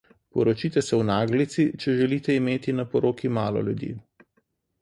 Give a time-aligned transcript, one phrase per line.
[0.35, 3.95] Poročite se v naglici, če želite imeti na poroki malo ljudi.